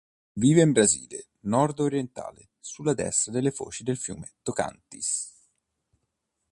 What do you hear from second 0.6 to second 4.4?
in Brasile nord-orientale, sulla destra delle foci del fiume